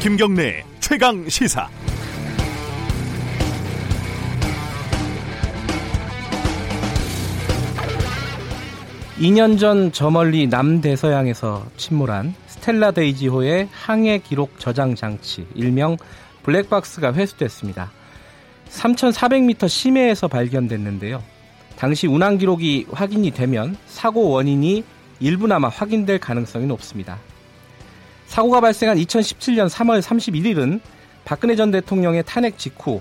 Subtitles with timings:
[0.00, 1.68] 김경래 최강 시사.
[9.18, 15.96] 2년 전 저 멀리 남대서양에서 침몰한 스텔라 데이지호의 항해 기록 저장 장치, 일명
[16.44, 17.90] 블랙박스가 회수됐습니다.
[18.70, 21.22] 3,400m 심해에서 발견됐는데요.
[21.76, 24.84] 당시 운항 기록이 확인이 되면 사고 원인이
[25.20, 27.18] 일부나마 확인될 가능성이 높습니다.
[28.28, 30.80] 사고가 발생한 2017년 3월 31일은
[31.24, 33.00] 박근혜 전 대통령의 탄핵 직후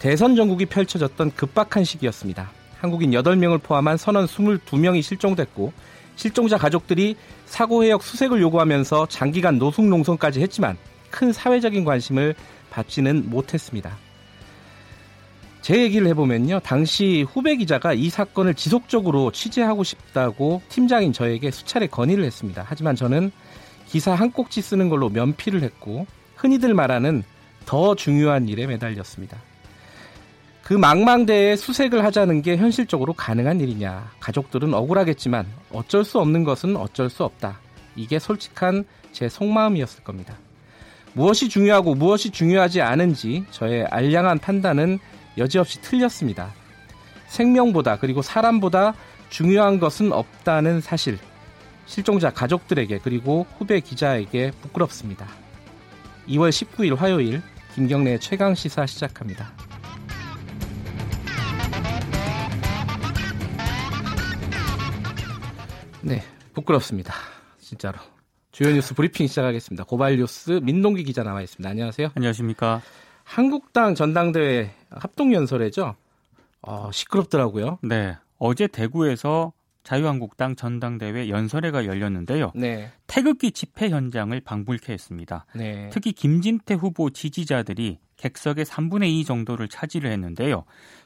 [0.00, 2.50] 대선 전국이 펼쳐졌던 급박한 시기였습니다.
[2.78, 5.72] 한국인 8명을 포함한 선원 22명이 실종됐고
[6.16, 10.76] 실종자 가족들이 사고 해역 수색을 요구하면서 장기간 노숙 농성까지 했지만
[11.10, 12.34] 큰 사회적인 관심을
[12.70, 13.96] 받지는 못했습니다.
[15.62, 16.60] 제 얘기를 해보면요.
[16.60, 22.64] 당시 후배 기자가 이 사건을 지속적으로 취재하고 싶다고 팀장인 저에게 수차례 건의를 했습니다.
[22.66, 23.30] 하지만 저는
[23.88, 27.24] 기사 한 꼭지 쓰는 걸로 면피를 했고 흔히들 말하는
[27.64, 29.38] 더 중요한 일에 매달렸습니다.
[30.62, 34.10] 그 망망대에 수색을 하자는 게 현실적으로 가능한 일이냐.
[34.20, 37.58] 가족들은 억울하겠지만 어쩔 수 없는 것은 어쩔 수 없다.
[37.96, 40.36] 이게 솔직한 제 속마음이었을 겁니다.
[41.14, 44.98] 무엇이 중요하고 무엇이 중요하지 않은지 저의 알량한 판단은
[45.38, 46.52] 여지없이 틀렸습니다.
[47.28, 48.94] 생명보다 그리고 사람보다
[49.30, 51.18] 중요한 것은 없다는 사실.
[51.88, 55.26] 실종자 가족들에게 그리고 후배 기자에게 부끄럽습니다.
[56.28, 57.42] 2월 19일 화요일
[57.74, 59.50] 김경래의 최강 시사 시작합니다.
[66.02, 66.22] 네,
[66.52, 67.14] 부끄럽습니다.
[67.58, 67.98] 진짜로.
[68.52, 69.84] 주요 뉴스 브리핑 시작하겠습니다.
[69.84, 71.68] 고발 뉴스 민동기 기자 나와 있습니다.
[71.68, 72.10] 안녕하세요.
[72.14, 72.82] 안녕하십니까.
[73.24, 75.96] 한국당 전당대회 합동연설회죠.
[76.62, 77.78] 어, 시끄럽더라고요.
[77.82, 78.16] 네.
[78.38, 82.52] 어제 대구에서 자유한국당 전당대회 연설회가 열렸는데요.
[82.54, 82.90] 네.
[83.06, 85.46] 태극기 집회 현장을 방불케 했습니다.
[85.54, 85.88] 네.
[85.92, 90.64] 특히 김진태 후보 지지자들이 객석의 3분의 2 정도를 차지를 했는데요.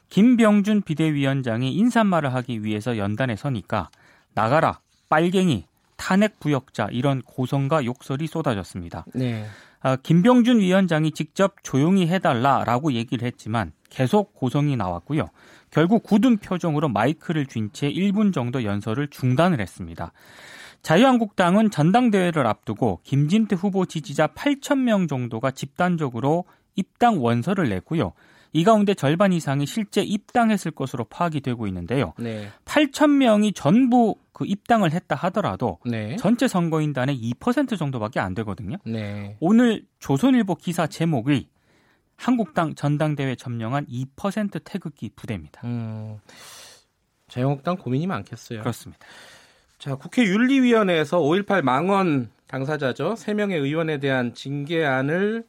[0.09, 3.89] 김병준 비대위원장이 인사말을 하기 위해서 연단에 서니까
[4.33, 4.79] 나가라,
[5.09, 5.65] 빨갱이,
[6.03, 9.05] 탄핵 부역자 이런 고성과 욕설이 쏟아졌습니다.
[9.15, 9.45] 네.
[9.79, 15.29] 아, 김병준 위원장이 직접 조용히 해달라라고 얘기를 했지만 계속 고성이 나왔고요.
[15.71, 20.11] 결국 굳은 표정으로 마이크를 쥔 채 1분 정도 연설을 중단을 했습니다.
[20.81, 26.43] 자유한국당은 전당대회를 앞두고 김진태 후보 지지자 8천 명 정도가 집단적으로
[26.75, 28.11] 입당 원서를 냈고요.
[28.53, 32.13] 이 가운데 절반 이상이 실제 입당했을 것으로 파악이 되고 있는데요.
[32.19, 32.49] 네.
[32.65, 36.15] 8천 명이 전부 그 입당을 했다 하더라도 네.
[36.17, 38.77] 전체 선거인단의 2% 정도밖에 안 되거든요.
[38.85, 39.37] 네.
[39.39, 41.47] 오늘 조선일보 기사 제목이
[42.15, 45.61] 한국당 전당대회 점령한 2% 태극기 부대입니다.
[45.65, 46.19] 음,
[47.27, 48.59] 자유한국당 고민이 많겠어요.
[48.59, 49.05] 그렇습니다.
[49.79, 53.15] 자, 국회 윤리위원회에서 5.18 망원 당사자죠.
[53.15, 55.43] 3명의 의원에 대한 징계안을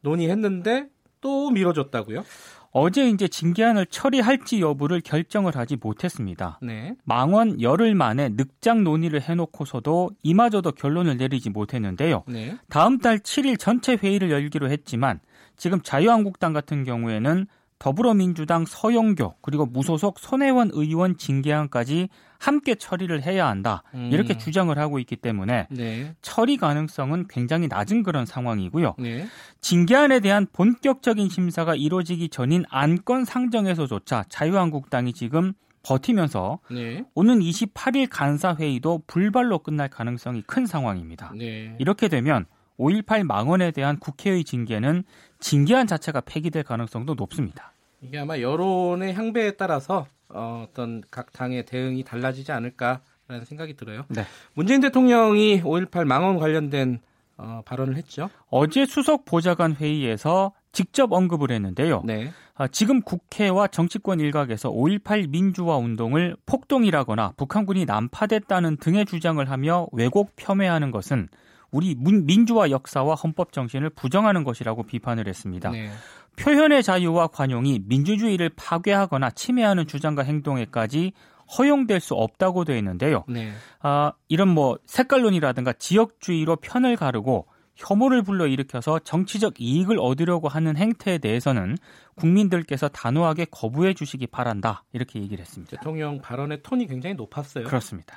[0.00, 0.88] 논의했는데
[1.22, 2.24] 또 미뤄졌다고요?
[2.72, 6.58] 어제 이제 징계안을 처리할지 여부를 결정을 하지 못했습니다.
[6.62, 6.94] 네.
[7.04, 12.24] 망원 열흘 만에 늑장 논의를 해놓고서도 이마저도 결론을 내리지 못했는데요.
[12.28, 12.56] 네.
[12.68, 15.20] 다음 달 7일 전체 회의를 열기로 했지만
[15.56, 17.46] 지금 자유한국당 같은 경우에는
[17.82, 24.08] 더불어민주당 서영교 그리고 무소속 손혜원 의원 징계안까지 함께 처리를 해야 한다 음.
[24.12, 26.14] 이렇게 주장을 하고 있기 때문에 네.
[26.22, 28.94] 처리 가능성은 굉장히 낮은 그런 상황이고요.
[29.00, 29.26] 네.
[29.62, 37.04] 징계안에 대한 본격적인 심사가 이루어지기 전인 안건 상정에서조차 자유한국당이 지금 버티면서 네.
[37.16, 41.32] 오는 28일 간사회의도 불발로 끝날 가능성이 큰 상황입니다.
[41.36, 41.74] 네.
[41.80, 42.46] 이렇게 되면
[42.78, 45.02] 5.18 망언에 대한 국회의 징계는
[45.40, 47.71] 징계안 자체가 폐기될 가능성도 높습니다.
[48.02, 54.04] 이게 아마 여론의 향배에 따라서 어, 어떤 각 당의 대응이 달라지지 않을까라는 생각이 들어요.
[54.08, 54.24] 네.
[54.54, 57.00] 문재인 대통령이 5.18 망언 관련된
[57.36, 58.28] 어, 발언을 했죠.
[58.50, 62.02] 어제 수석 보좌관 회의에서 직접 언급을 했는데요.
[62.04, 62.30] 네.
[62.54, 70.36] 아, 지금 국회와 정치권 일각에서 5.18 민주화 운동을 폭동이라거나 북한군이 난파됐다는 등의 주장을 하며 왜곡
[70.36, 71.28] 폄훼하는 것은
[71.72, 75.70] 우리 민주화 역사와 헌법 정신을 부정하는 것이라고 비판을 했습니다.
[75.70, 75.90] 네.
[76.36, 81.12] 표현의 자유와 관용이 민주주의를 파괴하거나 침해하는 주장과 행동에까지
[81.58, 83.24] 허용될 수 없다고 되어 있는데요.
[83.28, 83.52] 네.
[83.80, 91.76] 아, 이런 뭐 색깔론이라든가 지역주의로 편을 가르고 혐오를 불러일으켜서 정치적 이익을 얻으려고 하는 행태에 대해서는
[92.14, 94.84] 국민들께서 단호하게 거부해 주시기 바란다.
[94.92, 95.76] 이렇게 얘기를 했습니다.
[95.76, 97.64] 대통령 발언의 톤이 굉장히 높았어요.
[97.64, 98.16] 그렇습니다.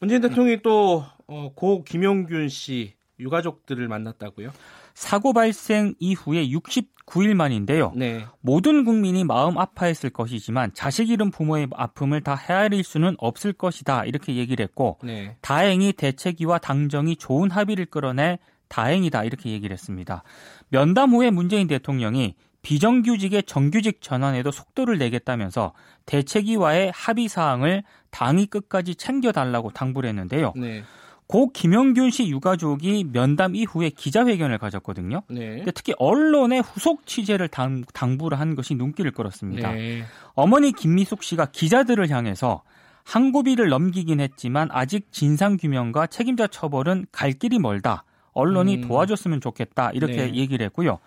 [0.00, 4.50] 문재인 대통령이 또고 어, 김용균 씨 유가족들을 만났다고요?
[4.94, 7.92] 사고 발생 이후에 69일 만인데요.
[7.96, 8.24] 네.
[8.40, 14.04] 모든 국민이 마음 아파했을 것이지만 자식 잃은 부모의 아픔을 다 헤아릴 수는 없을 것이다.
[14.04, 15.36] 이렇게 얘기를 했고 네.
[15.40, 18.38] 다행히 대책위와 당정이 좋은 합의를 끌어내
[18.68, 20.22] 다행이다 이렇게 얘기를 했습니다.
[20.68, 25.72] 면담 후에 문재인 대통령이 비정규직의 정규직 전환에도 속도를 내겠다면서
[26.06, 30.54] 대책위와의 합의 사항을 당이 끝까지 챙겨달라고 당부를 했는데요.
[30.56, 30.82] 네.
[31.26, 35.22] 고 김영균 씨 유가족이 면담 이후에 기자회견을 가졌거든요.
[35.28, 35.64] 네.
[35.74, 39.72] 특히 언론의 후속 취재를 당, 당부를 한 것이 눈길을 끌었습니다.
[39.72, 40.04] 네.
[40.34, 42.62] 어머니 김미숙 씨가 기자들을 향해서
[43.04, 48.04] 항고비를 넘기긴 했지만 아직 진상 규명과 책임자 처벌은 갈 길이 멀다.
[48.32, 48.88] 언론이 음.
[48.88, 49.90] 도와줬으면 좋겠다.
[49.92, 50.34] 이렇게 네.
[50.34, 50.98] 얘기를 했고요.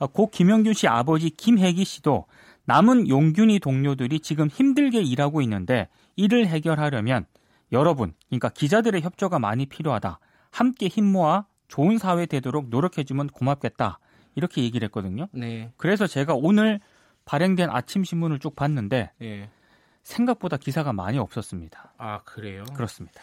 [0.00, 2.26] 어, 고 김영균 씨 아버지 김혜기 씨도
[2.64, 7.26] 남은 용균이 동료들이 지금 힘들게 일하고 있는데 이를 해결하려면
[7.72, 10.18] 여러분, 그러니까 기자들의 협조가 많이 필요하다.
[10.50, 14.00] 함께 힘 모아 좋은 사회 되도록 노력해주면 고맙겠다.
[14.34, 15.28] 이렇게 얘기를 했거든요.
[15.32, 15.70] 네.
[15.76, 16.80] 그래서 제가 오늘
[17.24, 19.50] 발행된 아침 신문을 쭉 봤는데 네.
[20.02, 21.92] 생각보다 기사가 많이 없었습니다.
[21.98, 22.64] 아 그래요?
[22.74, 23.20] 그렇습니다.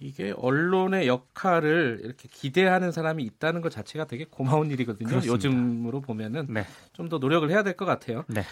[0.00, 5.08] 이게 언론의 역할을 이렇게 기대하는 사람이 있다는 것 자체가 되게 고마운 일이거든요.
[5.08, 5.32] 그렇습니다.
[5.34, 6.64] 요즘으로 보면은 네.
[6.94, 8.24] 좀더 노력을 해야 될 것 같아요.
[8.28, 8.42] 네.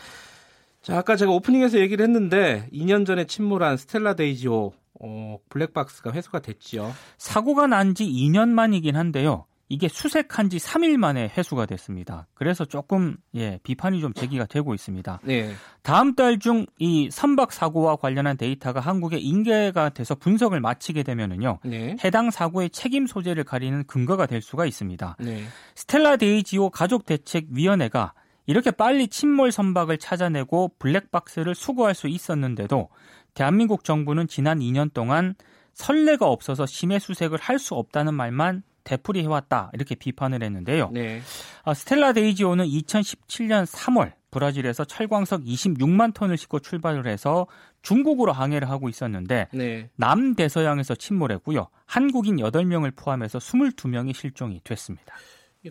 [0.83, 6.93] 자, 아까 제가 오프닝에서 얘기를 했는데 2년 전에 침몰한 스텔라 데이지호 어, 블랙박스가 회수가 됐지요.
[7.17, 9.47] 사고가 난 지 2년 만이긴 한데요.
[9.71, 12.27] 이게 수색한 지 3일 만에 회수가 됐습니다.
[12.35, 15.21] 그래서 조금 예, 비판이 좀 제기가 되고 있습니다.
[15.25, 15.53] 네.
[15.83, 21.59] 다음 달 중 이 선박 사고와 관련한 데이터가 한국에 인계가 돼서 분석을 마치게 되면은요.
[21.65, 21.97] 네.
[22.05, 25.17] 해당 사고의 책임 소재를 가리는 근거가 될 수가 있습니다.
[25.21, 25.43] 네.
[25.75, 28.15] 스텔라 데이지호 가족 대책 위원회가
[28.47, 32.89] 이렇게 빨리 침몰 선박을 찾아내고 블랙박스를 수거할 수 있었는데도
[33.35, 35.35] 대한민국 정부는 지난 2년 동안
[35.75, 40.91] 선례가 없어서 심해 수색을 할 수 없다는 말만 되풀이 해왔다 이렇게 비판을 했는데요.
[40.93, 41.21] 네.
[41.65, 47.47] 아, 스텔라 데이지호는 2017년 3월 브라질에서 철광석 26만 톤을 싣고 출발을 해서
[47.83, 49.91] 중국으로 항해를 하고 있었는데 네.
[49.97, 51.69] 남대서양에서 침몰했고요.
[51.85, 55.15] 한국인 8명을 포함해서 22명이 실종이 됐습니다.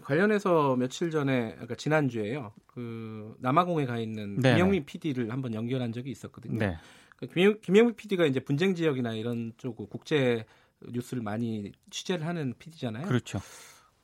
[0.04, 2.52] 관련해서 며칠 전에 그러니까 지난주에요.
[2.68, 4.54] 그 남아공에 가 있는 네.
[4.54, 6.60] 김영민 PD를 한번 연결한 적이 있었거든요.
[6.60, 6.78] 네.
[7.16, 10.46] 그 김영, 김영민 PD가 이제 분쟁 지역이나 이런 쪽 국제
[10.82, 13.08] 뉴스를 많이 취재를 하는 PD잖아요.
[13.08, 13.40] 그렇죠.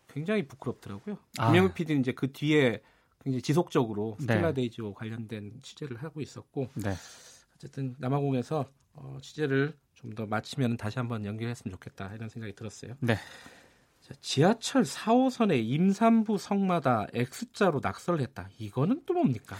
[0.07, 1.17] 굉장히 부끄럽더라고요.
[1.37, 1.47] 아.
[1.47, 2.81] 김영민 PD는 이제 그 뒤에
[3.23, 4.23] 굉장히 지속적으로 네.
[4.23, 6.93] 스텔라 데이지호와 관련된 취재를 하고 있었고 네.
[7.55, 12.95] 어쨌든 남아공에서 어, 취재를 좀 더 마치면 다시 한번 연결했으면 좋겠다 이런 생각이 들었어요.
[12.99, 13.15] 네.
[14.01, 18.49] 자, 지하철 4호선의 임산부 성마다 X자로 낙서를 했다.
[18.59, 19.55] 이거는 또 뭡니까?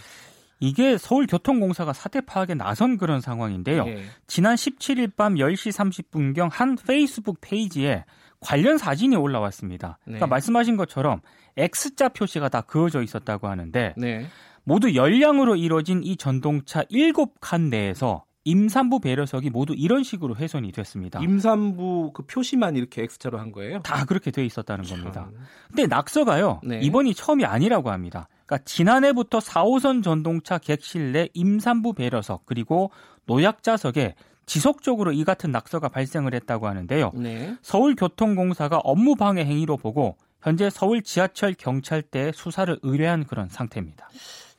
[0.60, 3.84] 이게 서울교통공사가 사태 파악에 나선 그런 상황인데요.
[3.84, 4.04] 네.
[4.26, 8.04] 지난 17일 밤 10시 30분경 한 페이스북 페이지에
[8.40, 9.98] 관련 사진이 올라왔습니다.
[10.04, 10.12] 네.
[10.12, 11.20] 그러니까 말씀하신 것처럼
[11.56, 14.26] X자 표시가 다 그어져 있었다고 하는데 네.
[14.64, 21.20] 모두 열량으로 이뤄진 이 전동차 7칸 내에서 임산부 배려석이 모두 이런 식으로 훼손이 됐습니다.
[21.20, 23.80] 임산부 그 표시만 이렇게 X자로 한 거예요?
[23.82, 24.98] 다 그렇게 돼 있었다는 참.
[24.98, 25.30] 겁니다.
[25.68, 26.60] 근데 낙서가요.
[26.62, 26.80] 네.
[26.80, 28.28] 이번이 처음이 아니라고 합니다.
[28.44, 32.90] 그러니까 지난해부터 4호선 전동차 객실 내 임산부 배려석 그리고
[33.26, 34.14] 노약자석에
[34.46, 37.12] 지속적으로 이 같은 낙서가 발생을 했다고 하는데요.
[37.14, 37.56] 네.
[37.62, 44.10] 서울교통공사가 업무 방해 행위로 보고 현재 서울 지하철 경찰대에 수사를 의뢰한 그런 상태입니다.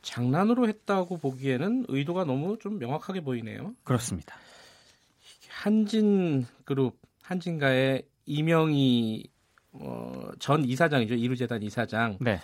[0.06, 3.74] 장난으로 했다고 보기에는 의도가 너무 좀 명확하게 보이네요.
[3.84, 4.36] 그렇습니다.
[5.50, 9.24] 한진 그룹 한진가의 이명희
[9.74, 12.18] 어, 전 이사장이죠 이루재단 이사장.
[12.21, 12.40] 네.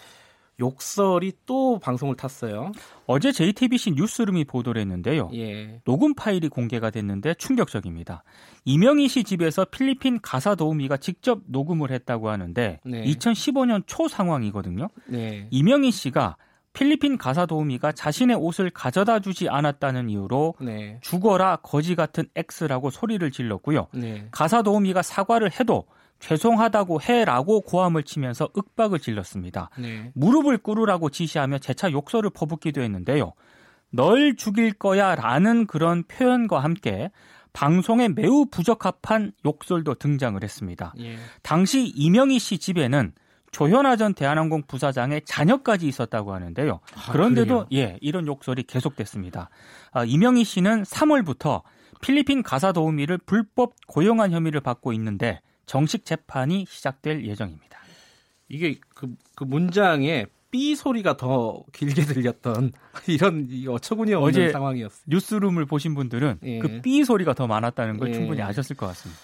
[0.59, 2.71] 욕설이 또 방송을 탔어요.
[3.05, 5.29] 어제 JTBC 뉴스룸이 보도를 했는데요.
[5.33, 5.81] 예.
[5.85, 8.23] 녹음 파일이 공개가 됐는데 충격적입니다.
[8.65, 13.03] 이명희 씨 집에서 필리핀 가사 도우미가 직접 녹음을 했다고 하는데 네.
[13.03, 14.89] 2015년 초 상황이거든요.
[15.07, 15.47] 네.
[15.51, 16.37] 이명희 씨가
[16.73, 20.97] 필리핀 가사 도우미가 자신의 옷을 가져다 주지 않았다는 이유로 네.
[21.01, 23.87] 죽어라 거지 같은 X라고 소리를 질렀고요.
[23.93, 24.27] 네.
[24.31, 25.85] 가사 도우미가 사과를 해도
[26.19, 29.69] 죄송하다고 해라고 고함을 치면서 윽박을 질렀습니다.
[29.77, 30.11] 네.
[30.13, 33.33] 무릎을 꿇으라고 지시하며 재차 욕설을 퍼붓기도 했는데요.
[33.89, 37.11] 널 죽일 거야 라는 그런 표현과 함께
[37.53, 40.93] 방송에 매우 부적합한 욕설도 등장을 했습니다.
[40.99, 41.17] 예.
[41.41, 43.11] 당시 이명희 씨 집에는
[43.51, 46.79] 조현아 전 대한항공 부사장의 자녀까지 있었다고 하는데요.
[46.95, 47.85] 아, 그런데도 그래요?
[47.85, 49.49] 예 이런 욕설이 계속됐습니다.
[49.91, 51.61] 아, 이명희 씨는 3월부터
[52.01, 57.79] 필리핀 가사 도우미를 불법 고용한 혐의를 받고 있는데 정식 재판이 시작될 예정입니다.
[58.49, 62.73] 이게 그, 그 문장에 삐 소리가 더 길게 들렸던
[63.07, 65.03] 이런 어처구니 없는 어제 상황이었어요.
[65.07, 66.59] 뉴스룸을 보신 분들은 예.
[66.59, 68.13] 그삐 소리가 더 많았다는 걸 예.
[68.13, 69.21] 충분히 아셨을 것 같습니다.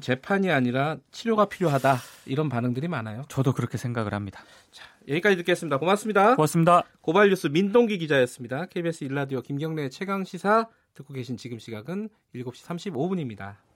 [0.00, 3.24] 재판이 아니라 치료가 필요하다 이런 반응들이 많아요.
[3.28, 4.44] 저도 그렇게 생각을 합니다.
[4.70, 5.78] 자, 여기까지 듣겠습니다.
[5.78, 6.36] 고맙습니다.
[6.36, 6.84] 고맙습니다.
[7.00, 8.66] 고발뉴스 민동기 기자였습니다.
[8.66, 13.69] KBS 일라디오 김경래 최강 시사 듣고 계신 지금 시각은 7시 35분입니다.